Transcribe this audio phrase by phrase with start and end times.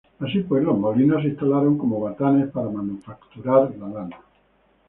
[0.19, 4.17] Así pues, los molinos se instalaron como batanes para manufacturar la lana.